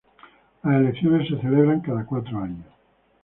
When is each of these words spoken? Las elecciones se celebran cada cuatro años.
Las 0.63 0.77
elecciones 0.77 1.27
se 1.29 1.39
celebran 1.41 1.81
cada 1.81 2.07
cuatro 2.07 2.39
años. 2.39 2.65